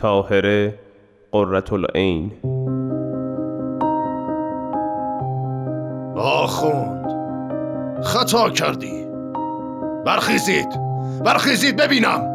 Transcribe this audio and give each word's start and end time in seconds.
تاهره 0.00 0.74
قررت 1.32 1.72
العین 1.72 2.32
آخوند 6.16 7.06
خطا 8.02 8.50
کردی. 8.50 9.06
برخیزید 10.06 10.68
برخیزید 11.24 11.76
ببینم. 11.76 12.26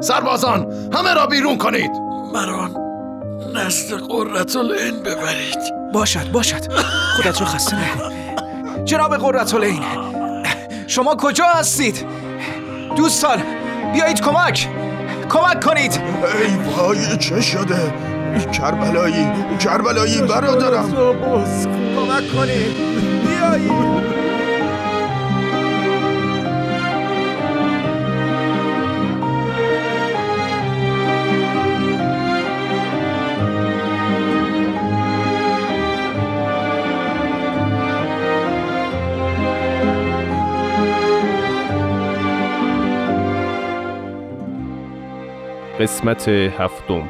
سربازان 0.00 0.72
همه 0.92 1.14
را 1.14 1.26
بیرون 1.26 1.58
کنید. 1.58 1.90
مران 2.34 2.76
نزد 3.54 3.94
قررت 3.94 4.56
العین 4.56 5.02
ببرید. 5.02 5.92
باشد 5.92 6.32
باشد. 6.32 6.72
خودت 7.16 7.40
رو 7.40 7.46
خسته 7.46 7.76
نکن. 7.76 8.84
جناب 8.84 9.16
قررت 9.16 9.54
العین 9.54 9.82
شما 10.86 11.16
کجا 11.18 11.44
هستید؟ 11.44 12.06
دوستان 12.96 13.42
بیایید 13.92 14.20
کمک. 14.20 14.68
کمک 15.30 15.64
کنید. 15.64 16.00
ای 16.40 16.72
وای 16.76 17.16
چه 17.16 17.40
شده؟ 17.40 17.92
کربلایی 18.52 19.26
کربلایی 19.60 20.22
برادرم. 20.22 20.90
کمک 21.96 22.32
کنید. 22.32 22.76
بیایید. 23.26 24.23
قسمت 45.84 46.28
هفتم. 46.28 47.08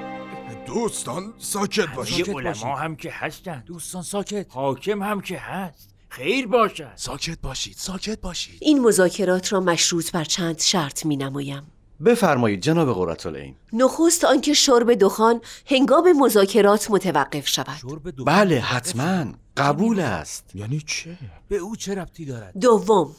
دوستان 0.67 1.35
ساکت 1.39 1.95
باشید. 1.97 2.29
یه 2.29 2.35
علما 2.35 2.77
هم 2.77 2.97
که 2.97 3.11
هستن. 3.11 3.63
دوستان 3.67 4.03
ساکت. 4.03 4.47
حاکم 4.49 5.03
هم 5.03 5.21
که 5.21 5.39
هست. 5.39 5.95
خیر 6.09 6.47
باشد. 6.47 6.93
ساکت 6.97 7.39
باشید 7.43 7.75
ساکت 7.77 8.21
باشید. 8.21 8.59
این 8.61 8.83
مذاکرات 8.83 9.53
را 9.53 9.61
مشروط 9.61 10.13
بر 10.13 10.25
چند 10.25 10.59
شرط 10.59 11.07
می 11.07 11.17
نمایم. 11.17 11.63
بفرمایید 12.05 12.61
جناب 12.61 12.95
قرتالعین 12.95 13.55
نخست 13.73 14.25
آنکه 14.25 14.55
شرب 14.55 14.95
دخان 14.95 15.41
هنگام 15.67 16.13
مذاکرات 16.13 16.91
متوقف 16.91 17.49
شود. 17.49 18.03
بله 18.27 18.61
حتما. 18.61 19.25
قبول 19.57 20.01
است. 20.01 20.51
یعنی 20.55 20.83
چه؟ 20.87 21.19
به 21.49 21.57
او 21.57 21.77
چه 21.77 21.95
ربطی 21.95 22.25
دارد؟ 22.25 22.59
دوم 22.61 23.15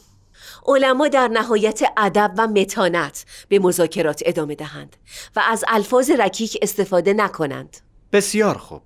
علما 0.66 1.08
در 1.08 1.28
نهایت 1.28 1.82
ادب 1.96 2.34
و 2.38 2.46
متانت 2.46 3.24
به 3.48 3.58
مذاکرات 3.58 4.22
ادامه 4.26 4.54
دهند 4.54 4.96
و 5.36 5.42
از 5.48 5.64
الفاظ 5.68 6.10
رکیک 6.10 6.58
استفاده 6.62 7.12
نکنند. 7.12 7.76
بسیار 8.12 8.58
خوب. 8.58 8.82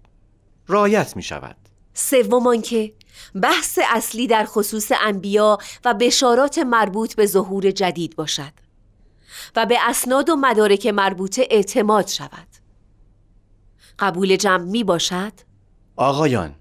رایت 0.67 1.17
می 1.17 1.23
شود. 1.23 1.57
سوم 1.95 2.47
آنکه 2.47 2.93
بحث 3.43 3.79
اصلی 3.91 4.27
در 4.27 4.45
خصوص 4.45 4.93
انبیا 5.01 5.59
و 5.85 5.95
بشارات 5.95 6.59
مربوط 6.59 7.15
به 7.15 7.27
ظهور 7.27 7.71
جدید 7.71 8.17
باشد 8.17 8.53
و 9.57 9.67
به 9.67 9.79
اسناد 9.89 10.31
و 10.31 10.37
مدارک 10.37 10.87
مربوطه 10.87 11.49
اعتماد 11.51 12.07
شود. 12.07 12.49
قبول 13.99 14.37
جمع 14.37 14.65
می 14.65 14.85
باشد؟ 14.85 15.33
آقایان 15.97 16.55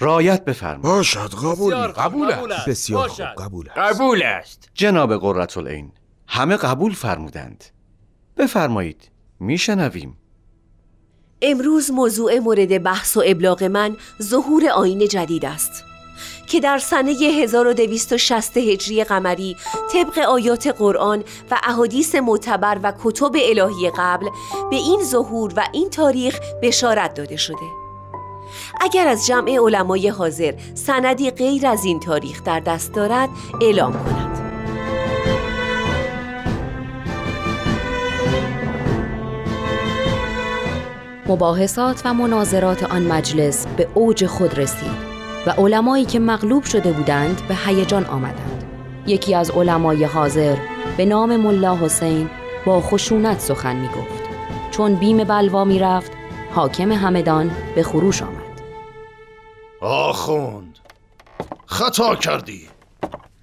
رایت 0.00 0.44
بفرمایید. 0.44 0.82
باشد 0.82 1.34
قبول. 1.34 1.74
قبول 1.74 2.32
است. 2.32 2.68
بسیار 2.68 3.08
باشد. 3.08 3.34
خوب 3.36 3.44
قبول 3.44 3.68
است. 3.68 3.78
قبول 3.78 4.22
است. 4.22 4.68
جناب 4.74 5.16
قرتالعین 5.16 5.92
همه 6.26 6.56
قبول 6.56 6.92
فرمودند. 6.92 7.64
بفرمایید 8.36 9.10
میشنویم. 9.40 10.16
امروز 11.42 11.90
موضوع 11.90 12.38
مورد 12.38 12.82
بحث 12.82 13.16
و 13.16 13.22
ابلاغ 13.26 13.64
من 13.64 13.96
ظهور 14.22 14.68
آین 14.68 15.08
جدید 15.08 15.44
است 15.44 15.84
که 16.46 16.60
در 16.60 16.78
سنه 16.78 17.10
1260 17.10 18.56
هجری 18.56 19.04
قمری 19.04 19.56
طبق 19.92 20.18
آیات 20.18 20.66
قرآن 20.66 21.24
و 21.50 21.60
احادیث 21.62 22.14
معتبر 22.14 22.80
و 22.82 22.92
کتب 23.04 23.32
الهی 23.34 23.90
قبل 23.96 24.28
به 24.70 24.76
این 24.76 25.04
ظهور 25.04 25.52
و 25.56 25.68
این 25.72 25.90
تاریخ 25.90 26.40
بشارت 26.62 27.14
داده 27.14 27.36
شده. 27.36 27.79
اگر 28.80 29.08
از 29.08 29.26
جمع 29.26 29.58
علمای 29.58 30.08
حاضر 30.08 30.54
سندی 30.74 31.30
غیر 31.30 31.66
از 31.66 31.84
این 31.84 32.00
تاریخ 32.00 32.42
در 32.44 32.60
دست 32.60 32.94
دارد 32.94 33.28
اعلام 33.60 33.92
کند. 33.92 34.38
مباحثات 41.26 42.02
و 42.04 42.14
مناظرات 42.14 42.82
آن 42.82 43.02
مجلس 43.02 43.66
به 43.66 43.88
اوج 43.94 44.26
خود 44.26 44.58
رسید 44.58 45.10
و 45.46 45.50
علمایی 45.50 46.04
که 46.04 46.18
مغلوب 46.18 46.64
شده 46.64 46.92
بودند 46.92 47.42
به 47.48 47.54
هیجان 47.66 48.04
آمدند. 48.04 48.64
یکی 49.06 49.34
از 49.34 49.50
علمای 49.50 50.04
حاضر 50.04 50.56
به 50.96 51.04
نام 51.04 51.36
ملا 51.36 51.76
حسین 51.76 52.30
با 52.66 52.80
خشونت 52.80 53.40
سخن 53.40 53.76
می 53.76 53.88
گفت 53.88 54.30
چون 54.70 54.94
بیم 54.94 55.24
بلوا 55.24 55.64
می 55.64 55.78
رفت 55.78 56.12
حاکم 56.54 56.92
همدان 56.92 57.50
به 57.74 57.82
خروش 57.82 58.22
آمد. 58.22 58.39
آخوند 59.80 60.78
خطا 61.66 62.16
کردی. 62.16 62.68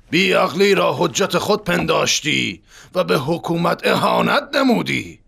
بیعقلی 0.10 0.76
را 0.76 0.94
حجت 0.94 1.38
خود 1.38 1.64
پنداشتی 1.64 2.64
و 2.96 3.04
به 3.04 3.18
حکومت 3.18 3.88
اهانت 3.88 4.44
نمودی. 4.56 5.20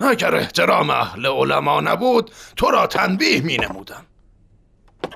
اگر 0.00 0.34
احترام 0.34 0.90
اهل 0.90 1.26
علما 1.26 1.80
نبود 1.80 2.30
تو 2.56 2.70
را 2.70 2.86
تنبیه 2.86 3.40
می 3.40 3.56
نمودم. 3.56 4.06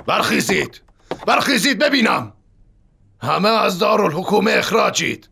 برخیزید 0.06 0.80
برخیزید 1.26 1.78
ببینم. 1.78 2.32
همه 3.22 3.48
از 3.48 3.78
دارالحکومه 3.78 4.52
اخراجید. 4.52 5.28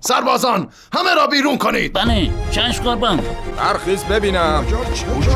سربازان 0.00 0.68
همه 0.92 1.14
را 1.14 1.26
بیرون 1.26 1.58
کنید. 1.58 1.92
بله 1.92 2.30
چشم 2.50 2.82
قربان. 2.82 3.20
برخیز 3.56 4.04
ببینم. 4.04 4.64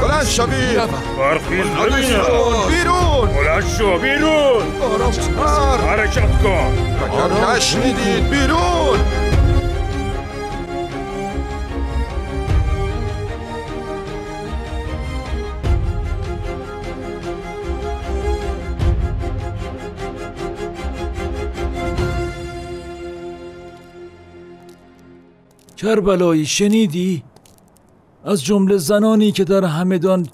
بلند 0.02 0.26
شوید 0.26 0.90
برخیز 1.18 1.66
ببینم. 1.66 2.22
بیرون. 2.68 3.28
بلند 3.28 3.64
شو 3.78 3.98
بیرون. 3.98 4.62
آرامتر 4.82 5.86
حرکت 5.86 6.42
کن. 6.42 6.72
اگر 7.04 7.54
نشنیدید 7.56 8.30
بیرون. 8.30 9.25
کربلایی 25.76 26.46
شنیدی؟ 26.46 27.22
از 28.24 28.44
جمله 28.44 28.76
زنانی 28.76 29.32
که 29.32 29.44
در 29.44 29.64
همدان 29.64 30.28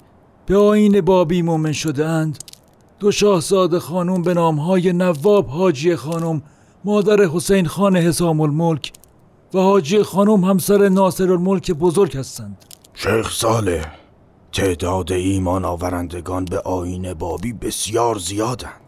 به 0.45 0.57
آین 0.57 1.01
بابی 1.01 1.41
مومن 1.41 1.71
شدهاند. 1.71 2.43
دو 2.99 3.11
شاهزاده 3.11 3.79
خانم 3.79 4.21
به 4.21 4.33
نامهای 4.33 4.93
نواب 4.93 5.47
حاجی 5.47 5.95
خانم 5.95 6.41
مادر 6.85 7.23
حسین 7.25 7.65
خان 7.65 7.97
حسام 7.97 8.41
الملک 8.41 8.93
و 9.53 9.59
حاجی 9.59 10.03
خانم 10.03 10.43
همسر 10.43 10.89
ناصر 10.89 11.31
الملک 11.31 11.71
بزرگ 11.71 12.17
هستند. 12.17 12.65
شیخ 12.93 13.31
ساله 13.31 13.85
تعداد 14.51 15.11
ایمان 15.11 15.65
آورندگان 15.65 16.45
به 16.45 16.59
آین 16.59 17.13
بابی 17.13 17.53
بسیار 17.53 18.17
زیادند. 18.17 18.83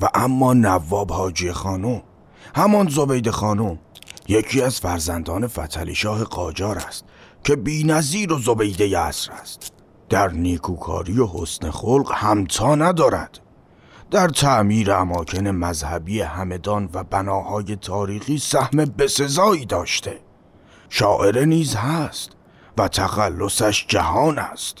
و 0.00 0.08
اما 0.14 0.54
نواب 0.54 1.12
حاجی 1.12 1.52
خانم 1.52 2.02
همان 2.54 2.88
زبید 2.88 3.30
خانم 3.30 3.78
یکی 4.28 4.62
از 4.62 4.80
فرزندان 4.80 5.46
فتلی 5.46 5.94
شاه 5.94 6.24
قاجار 6.24 6.78
است 6.78 7.04
که 7.44 7.56
بی 7.56 7.84
نظیر 7.84 8.32
و 8.32 8.38
زبیده 8.38 8.98
عصر 8.98 9.32
است. 9.32 9.72
در 10.08 10.28
نیکوکاری 10.28 11.20
و 11.20 11.26
حسن 11.26 11.70
خلق 11.70 12.12
همتا 12.14 12.74
ندارد. 12.74 13.38
در 14.10 14.28
تعمیر 14.28 14.92
اماکن 14.92 15.46
مذهبی 15.46 16.20
همدان 16.20 16.88
و 16.92 17.04
بناهای 17.04 17.76
تاریخی 17.76 18.38
سهم 18.38 18.84
بسزایی 18.98 19.64
داشته. 19.64 20.20
شاعر 20.88 21.44
نیز 21.44 21.74
هست 21.74 22.30
و 22.78 22.88
تخلصش 22.88 23.86
جهان 23.88 24.38
است. 24.38 24.78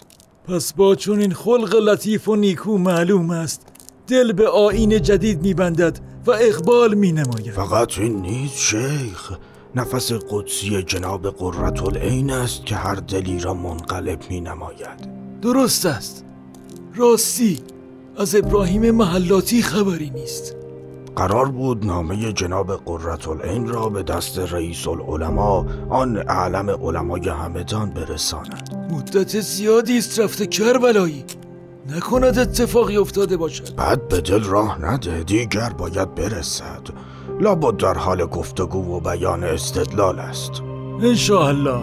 پس 0.48 0.72
با 0.72 0.94
چون 0.94 1.18
این 1.18 1.34
خلق 1.34 1.74
لطیف 1.74 2.28
و 2.28 2.36
نیکو 2.36 2.78
معلوم 2.78 3.30
است. 3.30 3.62
دل 4.06 4.32
به 4.32 4.48
آین 4.48 5.02
جدید 5.02 5.42
میبندد. 5.42 5.98
و 6.28 6.30
اقبال 6.30 6.94
می 6.94 7.12
نماید 7.12 7.50
فقط 7.50 7.98
این 7.98 8.22
نیست 8.22 8.58
شیخ. 8.58 9.32
نفس 9.74 10.12
قدسی 10.12 10.82
جناب 10.82 11.30
قررت 11.30 11.82
العین 11.82 12.30
است 12.30 12.66
که 12.66 12.76
هر 12.76 12.94
دلی 12.94 13.40
را 13.40 13.54
منقلب 13.54 14.18
می 14.30 14.40
نماید 14.40 15.08
درست 15.42 15.86
است. 15.86 16.24
راستی 16.94 17.60
از 18.16 18.34
ابراهیم 18.34 18.90
محلاتی 18.90 19.62
خبری 19.62 20.10
نیست. 20.10 20.56
قرار 21.16 21.48
بود 21.48 21.86
نامه 21.86 22.32
جناب 22.32 22.76
قررتالعین 22.76 23.68
را 23.68 23.88
به 23.88 24.02
دست 24.02 24.38
رئیس 24.38 24.88
العلماء 24.88 25.64
آن 25.90 26.16
اعلم 26.16 26.70
علمای 26.70 27.28
همدان 27.28 27.90
برساند. 27.90 28.88
مدت 28.92 29.40
زیادی 29.40 29.98
است 29.98 30.20
رفته 30.20 30.46
کربلایی. 30.46 31.24
نکند 31.96 32.38
اتفاقی 32.38 32.96
افتاده 32.96 33.36
باشد. 33.36 33.74
بعد 33.76 34.08
به 34.08 34.20
دل 34.20 34.44
راه 34.44 34.84
نده 34.84 35.22
دیگر 35.22 35.70
باید 35.78 36.14
برسد. 36.14 36.82
لابد 37.40 37.76
در 37.76 37.94
حال 37.94 38.26
گفتگو 38.26 38.96
و 38.96 39.00
بیان 39.00 39.44
استدلال 39.44 40.18
است. 40.18 40.52
انشاءالله. 41.02 41.80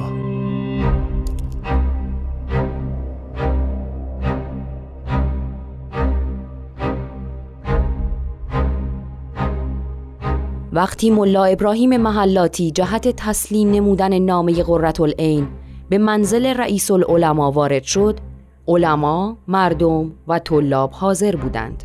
وقتی 10.73 11.09
ملا 11.09 11.45
ابراهیم 11.45 11.97
محلاتی 11.97 12.71
جهت 12.71 13.07
تسلیم 13.07 13.71
نمودن 13.71 14.19
نامه 14.19 14.63
قررتالعین 14.63 15.47
به 15.89 15.97
منزل 15.97 16.45
رئیس 16.45 16.91
العلماء 16.91 17.51
وارد 17.51 17.83
شد 17.83 18.19
علما، 18.67 19.37
مردم 19.47 20.11
و 20.27 20.39
طلاب 20.39 20.91
حاضر 20.91 21.35
بودند 21.35 21.83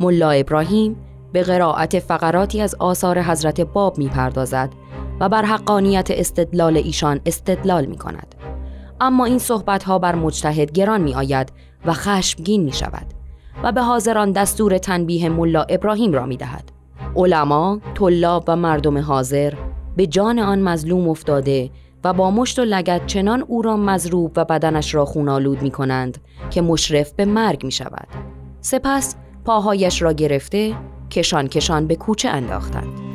ملا 0.00 0.30
ابراهیم 0.30 0.96
به 1.32 1.42
قرائت 1.42 1.98
فقراتی 1.98 2.60
از 2.60 2.74
آثار 2.74 3.22
حضرت 3.22 3.60
باب 3.60 3.98
می 3.98 4.08
پردازد 4.08 4.70
و 5.20 5.28
بر 5.28 5.44
حقانیت 5.44 6.10
استدلال 6.10 6.76
ایشان 6.76 7.20
استدلال 7.26 7.86
می 7.86 7.96
کند. 7.96 8.34
اما 9.00 9.24
این 9.24 9.38
صحبت 9.38 9.84
ها 9.84 9.98
بر 9.98 10.14
مجتهد 10.14 10.72
گران 10.72 11.00
می 11.00 11.14
آید 11.14 11.52
و 11.86 11.92
خشمگین 11.92 12.64
می 12.64 12.72
شود 12.72 13.06
و 13.62 13.72
به 13.72 13.82
حاضران 13.82 14.32
دستور 14.32 14.78
تنبیه 14.78 15.28
ملا 15.28 15.62
ابراهیم 15.62 16.12
را 16.12 16.26
می 16.26 16.36
دهد. 16.36 16.72
علما، 17.16 17.80
طلاب 17.94 18.44
و 18.48 18.56
مردم 18.56 18.98
حاضر 18.98 19.54
به 19.96 20.06
جان 20.06 20.38
آن 20.38 20.62
مظلوم 20.62 21.08
افتاده 21.08 21.70
و 22.04 22.12
با 22.12 22.30
مشت 22.30 22.58
و 22.58 22.64
لگت 22.64 23.06
چنان 23.06 23.42
او 23.42 23.62
را 23.62 23.76
مضروب 23.76 24.32
و 24.36 24.44
بدنش 24.44 24.94
را 24.94 25.04
خونالود 25.04 25.62
می 25.62 25.70
کنند 25.70 26.18
که 26.50 26.62
مشرف 26.62 27.12
به 27.12 27.24
مرگ 27.24 27.64
می 27.64 27.72
شود. 27.72 28.08
سپس 28.60 29.16
پاهایش 29.44 30.02
را 30.02 30.12
گرفته 30.12 30.74
کشان 31.10 31.48
کشان 31.48 31.86
به 31.86 31.96
کوچه 31.96 32.28
انداختند. 32.28 33.07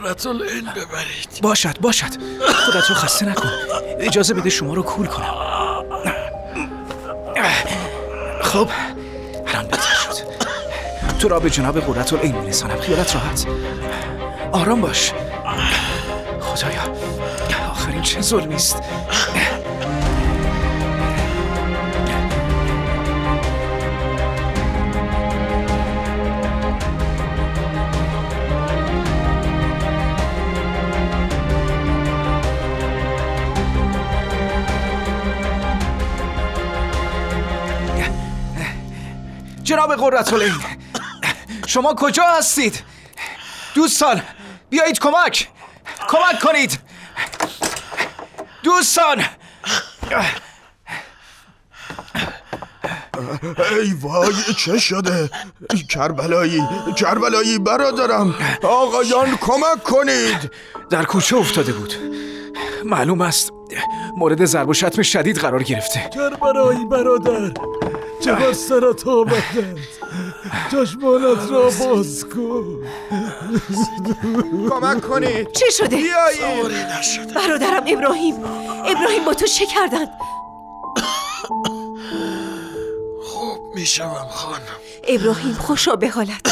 نزد 0.00 0.06
قررتالعین 0.06 0.64
ببرید. 0.64 1.40
باشد 1.42 1.78
باشد. 1.80 2.10
خودت 2.66 2.90
رو 2.90 2.94
خسته 2.94 3.26
نکن. 3.26 3.48
اجازه 3.98 4.34
بده 4.34 4.50
شما 4.50 4.74
رو 4.74 4.82
کول 4.82 5.06
کنم. 5.06 5.34
خب 8.42 8.68
الان 9.46 9.66
بهتر 9.66 9.94
شد. 9.94 10.30
تو 11.18 11.28
را 11.28 11.40
به 11.40 11.50
جناب 11.50 11.80
قررت 11.80 12.12
العین 12.12 12.36
میرسانم. 12.36 12.80
خیالت 12.80 13.14
راحت. 13.14 13.46
آرام 14.52 14.80
باش. 14.80 15.12
خدایا 16.40 16.82
آخرین 17.70 18.02
چه 18.02 18.20
ظلمی 18.20 18.54
است؟ 18.54 18.76
جناب 39.70 39.94
قررتالعین. 39.94 40.54
شما 41.66 41.94
کجا 41.94 42.22
هستید؟ 42.22 42.82
دوستان 43.74 44.22
بیایید 44.70 44.98
کمک. 44.98 45.48
کمک 46.08 46.40
کنید. 46.42 46.78
دوستان. 48.62 49.24
ای 53.70 53.92
وای 54.00 54.34
چه 54.58 54.78
شده؟ 54.78 55.30
کربلایی 55.90 56.62
کربلایی 56.96 57.58
برادرم. 57.58 58.34
آقایان 58.62 59.36
کمک 59.36 59.82
کنید. 59.82 60.50
در 60.90 61.04
کوچه 61.04 61.36
افتاده 61.36 61.72
بود. 61.72 61.94
معلوم 62.84 63.20
است 63.20 63.52
مورد 64.16 64.44
ضرب 64.44 64.68
و 64.68 64.74
شتم 64.74 65.02
شدید 65.02 65.38
قرار 65.38 65.62
گرفته. 65.62 66.10
کربلایی 66.14 66.84
برادر. 66.84 67.79
چقدر 68.20 68.52
سرت 68.52 69.06
آمدند 69.06 69.78
چشمانت 70.70 71.50
را 71.50 71.62
باز 71.62 72.24
کن. 72.34 72.64
کمک 74.68 75.00
کنید 75.00 75.52
چه 75.52 75.70
شده؟ 75.70 75.96
بیایید 75.96 77.34
برادرم 77.34 77.82
ابراهیم. 77.86 78.34
ابراهیم 78.86 79.24
با 79.26 79.34
تو 79.34 79.46
چه 79.46 79.66
کردند؟ 79.66 80.08
خوب 83.22 83.74
می‌شوم 83.74 84.26
خانم 84.30 84.62
ابراهیم 85.08 85.54
خوشا 85.54 85.96
به 85.96 86.08
حالت 86.08 86.42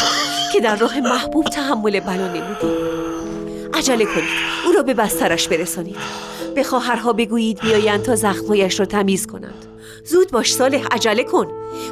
که 0.53 0.61
در 0.61 0.77
راه 0.77 1.01
محبوب 1.01 1.47
تحمل 1.47 2.01
بلا 2.01 2.29
نمودی. 2.29 3.28
عجله 3.79 4.05
کنید. 4.05 4.29
او 4.67 4.73
را 4.73 4.83
به 4.83 4.95
بسترش 4.95 5.49
برسانید. 5.49 5.97
به 6.55 6.63
خواهرها 6.63 7.13
بگویید 7.13 7.61
بیایند 7.61 8.03
تا 8.03 8.17
زخمهایش 8.17 8.81
را 8.81 8.87
تمیز 8.87 9.27
کنند. 9.27 9.65
زود 10.05 10.31
باش 10.31 10.55
صالح 10.55 10.87
عجله 10.91 11.25
کن. 11.25 11.47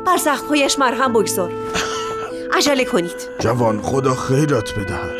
بر 0.06 0.16
زخمهایش 0.16 0.78
مرهم 0.78 1.12
بگذار. 1.12 1.52
عجله 2.52 2.84
کنید. 2.84 3.28
جوان 3.38 3.82
خدا 3.82 4.14
خیرت 4.14 4.74
بدهد. 4.74 5.14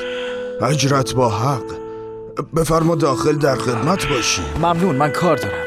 اجرت 0.62 1.14
با 1.14 1.28
حق. 1.28 1.74
بفرما 2.56 2.94
داخل 2.94 3.36
در 3.36 3.56
خدمت 3.56 4.08
باشی. 4.08 4.42
ممنون 4.58 4.96
من 4.96 5.10
کار 5.10 5.36
دارم. 5.36 5.66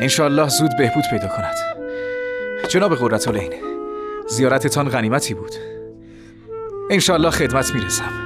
انشالله 0.00 0.48
زود 0.48 0.70
بهبود 0.78 1.04
پیدا 1.10 1.28
کند. 1.28 1.54
جناب 2.68 2.94
قررتالعین 2.94 3.52
زیارتتان 4.28 4.88
غنیمتی 4.88 5.34
بود. 5.34 5.52
انشالله 6.90 7.30
خدمت 7.30 7.74
می‌رسم. 7.74 8.23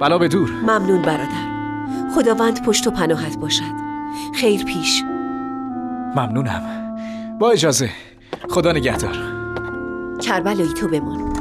بلا 0.00 0.18
به 0.18 0.28
دور. 0.28 0.50
ممنون 0.50 1.02
برادر. 1.02 1.52
خداوند 2.14 2.62
پشت 2.62 2.86
و 2.86 2.90
پناهت 2.90 3.38
باشد. 3.38 3.72
خیر 4.34 4.64
پیش. 4.64 5.02
ممنونم. 6.16 6.62
با 7.38 7.50
اجازه 7.50 7.90
خدا 8.48 8.72
نگهدار. 8.72 9.16
کربلایی 10.22 10.72
تو 10.72 10.88
بمان. 10.88 11.32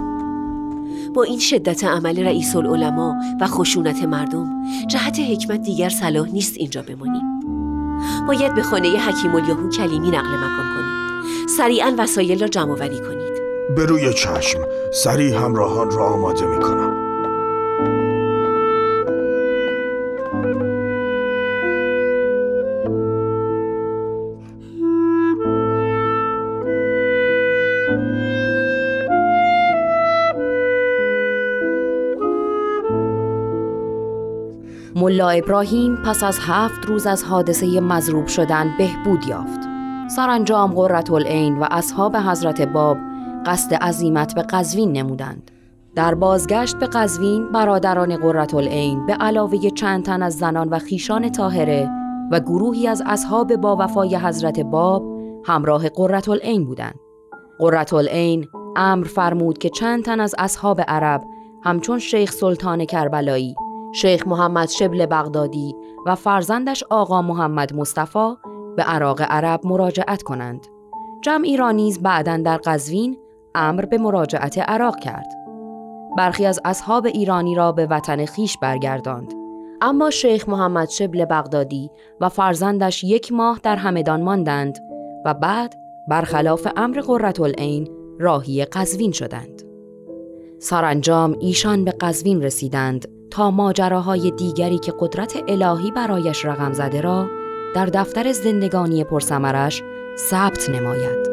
با 1.13 1.23
این 1.23 1.39
شدت 1.39 1.83
عمل 1.83 2.25
رئیس 2.25 2.55
العلماء 2.55 3.15
و 3.41 3.47
خشونت 3.47 4.03
مردم 4.03 4.49
جهت 4.87 5.19
حکمت 5.19 5.61
دیگر 5.61 5.89
صلاح 5.89 6.27
نیست 6.27 6.53
اینجا 6.57 6.81
بمانیم. 6.81 7.39
باید 8.27 8.55
به 8.55 8.61
خانه 8.61 8.87
حکیم 8.87 9.35
الیهو 9.35 9.69
کلیمی 9.69 10.09
نقل 10.09 10.35
مکان 10.37 10.75
کنیم. 10.75 11.47
سریعا 11.57 11.93
وسایل 11.97 12.41
را 12.41 12.47
جمع 12.47 12.73
وری 12.73 12.99
کنید. 12.99 13.31
به 13.75 13.85
روی 13.85 14.13
چشم 14.13 14.59
سریع 14.93 15.35
همراهان 15.35 15.91
را 15.91 16.05
آماده 16.05 16.45
می 16.45 16.59
کنم 16.59 16.90
ملا 35.01 35.29
ابراهیم 35.29 35.95
پس 35.95 36.23
از 36.23 36.39
هفت 36.41 36.85
روز 36.85 37.07
از 37.07 37.23
حادثه 37.23 37.79
مضروب 37.79 38.27
شدن 38.27 38.73
بهبود 38.77 39.27
یافت. 39.27 39.59
سرانجام 40.15 40.73
قررت 40.73 41.11
العین 41.11 41.57
و 41.57 41.67
اصحاب 41.71 42.15
حضرت 42.15 42.61
باب 42.61 42.97
قصد 43.45 43.73
عزیمت 43.73 44.35
به 44.35 44.41
قزوین 44.41 44.91
نمودند. 44.91 45.51
در 45.95 46.15
بازگشت 46.15 46.79
به 46.79 46.87
قزوین 46.87 47.51
برادران 47.51 48.17
قررت 48.17 48.53
العین 48.53 49.05
به 49.05 49.13
علاوه 49.13 49.69
چند 49.69 50.03
تن 50.03 50.23
از 50.23 50.37
زنان 50.37 50.69
و 50.69 50.79
خیشان 50.79 51.31
طاهره 51.31 51.89
و 52.31 52.39
گروهی 52.39 52.87
از 52.87 53.03
اصحاب 53.05 53.55
با 53.55 53.77
وفای 53.79 54.15
حضرت 54.15 54.59
باب 54.59 55.03
همراه 55.45 55.89
قررت 55.89 56.29
العین 56.29 56.65
بودند. 56.65 56.95
قررت 57.59 57.93
العین 57.93 58.47
امر 58.75 59.05
فرمود 59.05 59.57
که 59.57 59.69
چند 59.69 60.03
تن 60.03 60.19
از 60.19 60.35
اصحاب 60.37 60.81
عرب 60.87 61.23
همچون 61.63 61.99
شیخ 61.99 62.31
سلطان 62.31 62.85
کربلایی، 62.85 63.55
شیخ 63.91 64.27
محمد 64.27 64.69
شبل 64.69 65.05
بغدادی 65.05 65.75
و 66.05 66.15
فرزندش 66.15 66.83
آقا 66.89 67.21
محمد 67.21 67.75
مصطفی 67.75 68.33
به 68.77 68.83
عراق 68.83 69.21
عرب 69.21 69.61
مراجعت 69.63 70.23
کنند. 70.23 70.67
جمعی 71.21 71.57
را 71.57 71.71
نیز 71.71 72.01
بعدا 72.01 72.37
در 72.37 72.57
قزوین 72.57 73.17
امر 73.55 73.85
به 73.85 73.97
مراجعت 73.97 74.57
عراق 74.57 74.99
کرد. 74.99 75.27
برخی 76.17 76.45
از 76.45 76.59
اصحاب 76.65 77.05
ایرانی 77.05 77.55
را 77.55 77.71
به 77.71 77.85
وطن 77.85 78.25
خیش 78.25 78.57
برگرداند. 78.57 79.33
اما 79.81 80.09
شیخ 80.09 80.49
محمد 80.49 80.89
شبل 80.89 81.25
بغدادی 81.25 81.91
و 82.21 82.29
فرزندش 82.29 83.03
یک 83.03 83.31
ماه 83.31 83.59
در 83.63 83.75
همدان 83.75 84.21
ماندند 84.21 84.79
و 85.25 85.33
بعد 85.33 85.75
برخلاف 86.07 86.67
امر 86.77 87.01
قررت 87.01 87.39
العین 87.39 87.89
راهی 88.19 88.65
قزوین 88.65 89.11
شدند. 89.11 89.61
سرانجام 90.59 91.35
ایشان 91.39 91.85
به 91.85 91.91
قزوین 91.91 92.41
رسیدند 92.41 93.20
تا 93.31 93.51
ماجراهای 93.51 94.31
دیگری 94.31 94.79
که 94.79 94.93
قدرت 94.99 95.43
الهی 95.47 95.91
برایش 95.91 96.45
رقم 96.45 96.73
زده 96.73 97.01
را 97.01 97.27
در 97.75 97.85
دفتر 97.85 98.31
زندگانی 98.31 99.03
پرسمرش 99.03 99.83
ثبت 100.17 100.69
نماید. 100.69 101.30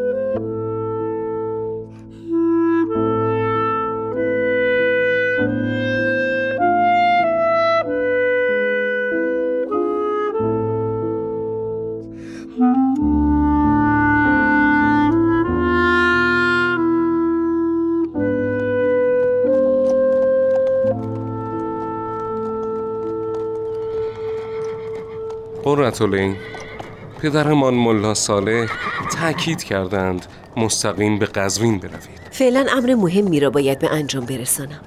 قرتالعین 25.68 26.36
پدرمان 27.22 27.74
ملا 27.74 28.14
صالح 28.14 28.66
تأکید 29.10 29.62
کردند 29.62 30.26
مستقیم 30.56 31.18
به 31.18 31.26
قزوین 31.26 31.78
بروید. 31.78 32.20
فعلا 32.30 32.66
امر 32.70 32.94
مهمی 32.94 33.40
را 33.40 33.50
باید 33.50 33.78
به 33.78 33.92
انجام 33.92 34.24
برسانم. 34.24 34.80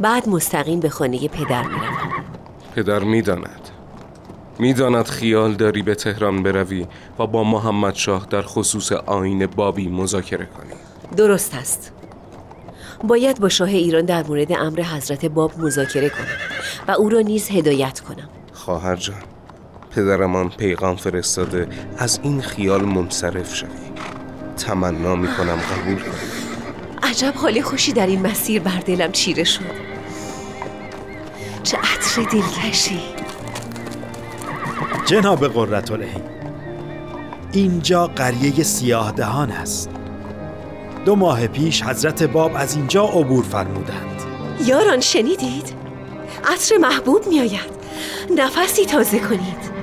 بعد 0.00 0.28
مستقیم 0.28 0.80
به 0.80 0.88
خانه 0.88 1.28
پدر 1.28 1.62
می‌روم. 1.62 2.24
پدر 2.74 2.98
می‌داند. 2.98 3.68
می‌داند 4.58 5.06
خیال 5.06 5.54
داری 5.54 5.82
به 5.82 5.94
تهران 5.94 6.42
بروی 6.42 6.86
و 7.18 7.26
با 7.26 7.44
محمد 7.44 7.94
شاه 7.94 8.26
در 8.30 8.42
خصوص 8.42 8.92
آین 8.92 9.46
بابی 9.46 9.88
مذاکره 9.88 10.46
کنی. 10.46 11.16
درست 11.16 11.54
است. 11.54 11.92
باید 13.04 13.40
با 13.40 13.48
شاه 13.48 13.68
ایران 13.68 14.04
در 14.04 14.22
مورد 14.22 14.52
امر 14.52 14.82
حضرت 14.82 15.26
باب 15.26 15.58
مذاکره 15.58 16.08
کنم 16.08 16.36
و 16.88 16.90
او 16.90 17.08
را 17.08 17.20
نیز 17.20 17.50
هدایت 17.50 18.00
کنم. 18.00 18.28
خواهر 18.52 18.96
جان 18.96 19.22
پدرمان 19.96 20.48
پیغام 20.48 20.96
فرستاده 20.96 21.68
از 21.98 22.20
این 22.22 22.40
خیال 22.40 22.84
منصرف 22.84 23.54
شوی. 23.54 23.68
تمنا 24.56 25.16
می‌کنم 25.16 25.56
قبول 25.56 25.98
کنی. 25.98 26.12
عجب 27.02 27.34
حال 27.34 27.60
خوشی 27.60 27.92
در 27.92 28.06
این 28.06 28.26
مسیر 28.26 28.62
بر 28.62 28.78
دلم 28.78 29.12
چیره 29.12 29.44
شد. 29.44 29.60
چه 31.62 31.76
عطر 31.76 32.22
دلکشی. 32.22 33.00
جناب 35.06 35.48
قررت 35.48 35.90
اینجا 37.52 38.06
قریه 38.06 38.62
سیاه 38.62 39.12
دهان 39.12 39.50
است. 39.50 39.90
دو 41.04 41.16
ماه 41.16 41.46
پیش 41.46 41.82
حضرت 41.82 42.22
باب 42.22 42.52
از 42.56 42.76
اینجا 42.76 43.04
عبور 43.04 43.44
فرمودند. 43.44 44.22
یاران 44.66 45.00
شنیدید؟ 45.00 45.74
عطر 46.44 46.76
محبوب 46.76 47.26
میآید. 47.28 47.76
نفسی 48.36 48.84
تازه 48.84 49.18
کنید. 49.18 49.75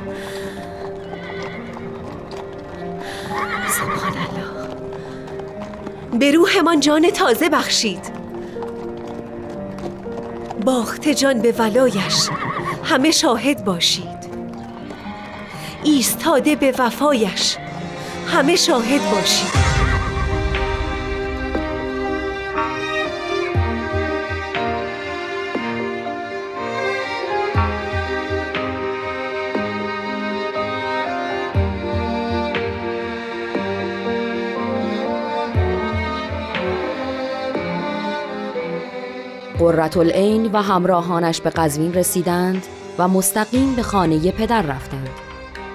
به 6.20 6.32
روحمان 6.32 6.80
جان 6.80 7.10
تازه 7.10 7.50
بخشید. 7.50 8.12
باخت 10.66 11.10
جان 11.10 11.42
به 11.42 11.52
ولایش 11.52 12.30
همه 12.84 13.12
شاهد 13.12 13.66
باشید. 13.66 14.24
ایستاده 15.84 16.56
به 16.56 16.74
وفایش 16.78 17.58
همه 18.28 18.56
شاهد 18.56 19.12
باشید. 19.12 19.63
قررت 39.64 39.98
العین 39.98 40.52
و 40.52 40.62
همراهانش 40.62 41.42
به 41.42 41.50
قزوین 41.50 41.94
رسیدند 41.94 42.66
و 42.98 43.08
مستقیم 43.08 43.76
به 43.76 43.84
خانه 43.84 44.32
پدر 44.32 44.62
رفتند. 44.62 45.10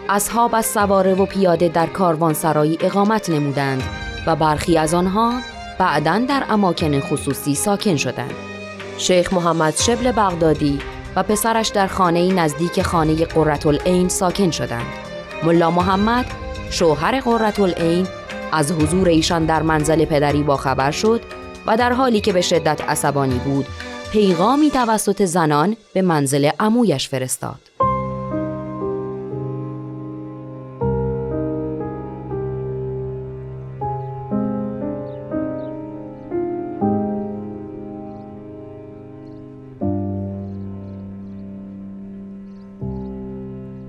اصحاب 0.09 0.54
از 0.54 0.66
سواره 0.66 1.14
و 1.14 1.26
پیاده 1.26 1.68
در 1.68 1.87
کاروانسرایی 1.87 2.78
اقامت 2.80 3.30
نمودند 3.30 3.83
و 4.26 4.37
برخی 4.37 4.78
از 4.78 4.95
آنها 4.95 5.33
بعدا 5.78 6.18
در 6.28 6.45
اماکن 6.50 7.00
خصوصی 7.00 7.54
ساکن 7.54 7.97
شدند. 7.97 8.35
شیخ 8.99 9.33
محمد 9.33 9.76
شبل 9.76 10.12
بغدادی 10.12 10.78
و 11.16 11.23
پسرش 11.23 11.68
در 11.68 11.87
خانه 11.87 12.33
نزدیک 12.33 12.83
خانه 12.83 13.25
قررت 13.25 13.66
العین 13.66 14.09
ساکن 14.09 14.50
شدند. 14.50 14.87
ملا 15.45 15.71
محمد 15.71 16.26
شوهر 16.71 17.21
قررت 17.21 17.61
العین 17.61 18.07
از 18.52 18.73
حضور 18.73 19.09
ایشان 19.09 19.45
در 19.45 19.62
منزل 19.62 20.04
پدری 20.04 20.42
باخبر 20.42 20.90
شد 20.90 21.38
و 21.68 21.76
در 21.76 21.92
حالی 21.92 22.20
که 22.20 22.32
به 22.32 22.40
شدت 22.40 22.80
عصبانی 22.80 23.38
بود 23.38 23.66
پیغامی 24.12 24.70
توسط 24.70 25.22
زنان 25.22 25.76
به 25.94 26.02
منزل 26.02 26.50
عمویش 26.60 27.08
فرستاد. 27.08 27.60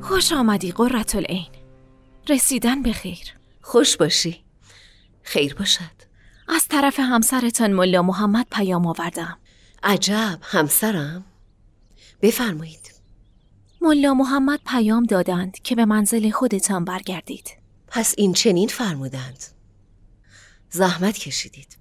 خوش 0.01 0.31
آمدی 0.31 0.71
قررت 0.71 1.15
العین. 1.15 1.45
رسیدن 2.29 2.81
به 2.81 2.93
خیر. 2.93 3.33
خوش 3.61 3.97
باشی. 3.97 4.43
خیر 5.23 5.55
باشد. 5.55 5.98
از 6.49 6.67
طرف 6.67 6.99
همسرتان 6.99 7.73
ملا 7.73 8.01
محمد 8.01 8.47
پیام 8.51 8.85
آوردم. 8.87 9.37
عجب 9.83 10.39
همسرم؟ 10.41 11.25
بفرمایید. 12.21 12.91
ملا 13.81 14.13
محمد 14.13 14.59
پیام 14.65 15.03
دادند 15.03 15.59
که 15.59 15.75
به 15.75 15.85
منزل 15.85 16.29
خودتان 16.29 16.85
برگردید. 16.85 17.49
پس 17.87 18.13
این 18.17 18.33
چنین 18.33 18.67
فرمودند. 18.67 19.43
زحمت 20.69 21.17
کشیدید. 21.17 21.78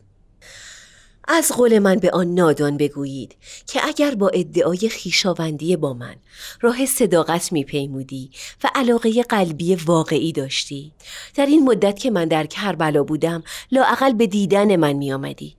از 1.28 1.52
قول 1.52 1.78
من 1.78 1.96
به 1.96 2.10
آن 2.10 2.34
نادان 2.34 2.76
بگویید 2.76 3.36
که 3.66 3.86
اگر 3.86 4.14
با 4.14 4.28
ادعای 4.28 4.88
خیشاوندی 4.88 5.76
با 5.76 5.94
من 5.94 6.16
راه 6.60 6.86
صداقت 6.86 7.52
میپیمودی 7.52 8.30
و 8.64 8.70
علاقه 8.74 9.22
قلبی 9.22 9.74
واقعی 9.74 10.32
داشتی 10.32 10.92
در 11.34 11.46
این 11.46 11.64
مدت 11.64 11.98
که 11.98 12.10
من 12.10 12.24
در 12.24 12.46
کربلا 12.46 13.04
بودم 13.04 13.42
لااقل 13.72 14.12
به 14.12 14.26
دیدن 14.26 14.76
من 14.76 14.92
میآمدی 14.92 15.56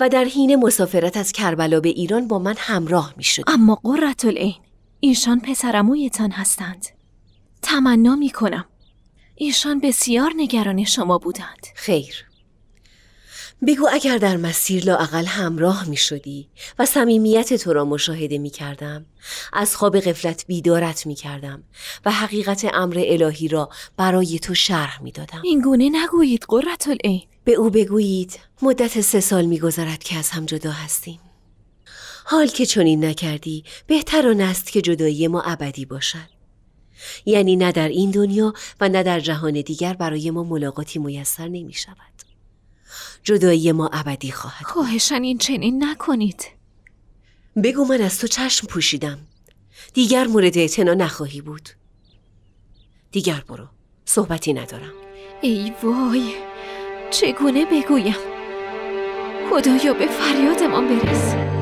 و 0.00 0.08
در 0.08 0.24
حین 0.24 0.56
مسافرت 0.56 1.16
از 1.16 1.32
کربلا 1.32 1.80
به 1.80 1.88
ایران 1.88 2.28
با 2.28 2.38
من 2.38 2.54
همراه 2.58 3.14
می‌شد 3.16 3.44
اما 3.46 3.74
قررت 3.74 4.24
العین 4.24 4.54
ایشان 5.00 5.40
پسرمویتان 5.40 6.30
هستند. 6.30 6.86
تمنا 7.62 8.16
می 8.16 8.30
کنم 8.30 8.64
ایشان 9.34 9.80
بسیار 9.80 10.32
نگران 10.36 10.84
شما 10.84 11.18
بودند. 11.18 11.66
خیر. 11.74 12.29
بگو 13.66 13.88
اگر 13.92 14.18
در 14.18 14.36
مسیر 14.36 14.84
لااقل 14.84 15.24
همراه 15.24 15.88
می 15.88 15.96
شدی 15.96 16.48
و 16.78 16.86
صمیمیت 16.86 17.54
تو 17.54 17.72
را 17.72 17.84
مشاهده 17.84 18.38
می 18.38 18.50
کردم 18.50 19.06
از 19.52 19.76
خواب 19.76 20.00
غفلت 20.00 20.44
بیدارت 20.46 21.06
می 21.06 21.14
کردم 21.14 21.62
و 22.04 22.10
حقیقت 22.10 22.66
امر 22.74 23.04
الهی 23.06 23.48
را 23.48 23.70
برای 23.96 24.38
تو 24.38 24.54
شرح 24.54 25.02
می 25.02 25.12
دادم. 25.12 25.42
این 25.44 25.60
گونه 25.60 25.90
نگویید 25.92 26.44
قررت 26.48 26.88
العین. 26.88 27.22
به 27.44 27.52
او 27.52 27.70
بگویید 27.70 28.38
مدت 28.62 29.00
سه 29.00 29.20
سال 29.20 29.44
می 29.44 29.58
گذارد 29.58 30.02
که 30.02 30.16
از 30.16 30.30
هم 30.30 30.46
جدا 30.46 30.70
هستیم. 30.70 31.20
حال 32.24 32.46
که 32.46 32.66
چنین 32.66 33.04
نکردی 33.04 33.64
بهتر 33.86 34.28
آن 34.28 34.40
است 34.40 34.72
که 34.72 34.82
جدایی 34.82 35.28
ما 35.28 35.42
ابدی 35.42 35.84
باشد. 35.84 36.40
یعنی 37.26 37.56
نه 37.56 37.72
در 37.72 37.88
این 37.88 38.10
دنیا 38.10 38.54
و 38.80 38.88
نه 38.88 39.02
در 39.02 39.20
جهان 39.20 39.52
دیگر 39.52 39.94
برای 39.94 40.30
ما 40.30 40.42
ملاقاتی 40.42 40.98
میسر 40.98 41.48
نمی 41.48 41.72
شود. 41.72 42.29
جدایی 43.24 43.72
ما 43.72 43.90
ابدی 43.92 44.32
خواهد. 44.32 44.66
خواهشن 44.66 45.22
این 45.22 45.38
چنین 45.38 45.84
نکنید. 45.84 46.46
بگو 47.64 47.84
من 47.84 48.00
از 48.00 48.18
تو 48.18 48.26
چشم 48.26 48.66
پوشیدم. 48.66 49.18
دیگر 49.94 50.26
مورد 50.26 50.58
اعتنا 50.58 50.94
نخواهی 50.94 51.40
بود. 51.40 51.68
دیگر 53.12 53.44
برو. 53.48 53.66
صحبتی 54.04 54.52
ندارم. 54.52 54.92
ای 55.40 55.72
وای 55.82 56.34
چگونه 57.10 57.64
بگویم؟ 57.64 58.16
خدایا 59.50 59.94
به 59.94 60.06
فریادمان 60.06 60.88
برس. 60.88 61.59